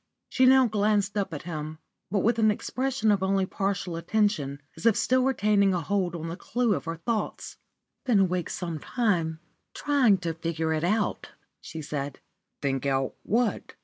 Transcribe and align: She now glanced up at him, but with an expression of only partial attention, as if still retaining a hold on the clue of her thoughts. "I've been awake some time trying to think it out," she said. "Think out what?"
She 0.29 0.47
now 0.47 0.65
glanced 0.65 1.15
up 1.15 1.31
at 1.31 1.43
him, 1.43 1.77
but 2.09 2.21
with 2.21 2.39
an 2.39 2.49
expression 2.49 3.11
of 3.11 3.21
only 3.21 3.45
partial 3.45 3.95
attention, 3.95 4.59
as 4.75 4.87
if 4.87 4.95
still 4.95 5.21
retaining 5.23 5.75
a 5.75 5.81
hold 5.81 6.15
on 6.15 6.27
the 6.27 6.35
clue 6.35 6.73
of 6.73 6.85
her 6.85 6.95
thoughts. 6.95 7.57
"I've 7.99 8.05
been 8.07 8.19
awake 8.21 8.49
some 8.49 8.79
time 8.79 9.41
trying 9.75 10.17
to 10.25 10.33
think 10.33 10.59
it 10.59 10.83
out," 10.83 11.29
she 11.59 11.83
said. 11.83 12.19
"Think 12.63 12.87
out 12.87 13.13
what?" 13.21 13.75